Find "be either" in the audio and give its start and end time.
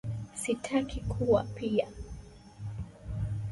1.61-1.93